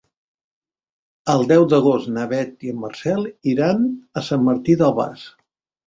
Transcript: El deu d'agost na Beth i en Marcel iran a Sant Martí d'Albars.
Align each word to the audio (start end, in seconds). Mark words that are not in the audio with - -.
El 1.33 1.45
deu 1.51 1.67
d'agost 1.75 2.09
na 2.17 2.25
Beth 2.33 2.67
i 2.71 2.75
en 2.75 2.81
Marcel 2.87 3.25
iran 3.55 3.89
a 4.23 4.29
Sant 4.33 4.47
Martí 4.53 4.83
d'Albars. 4.85 5.33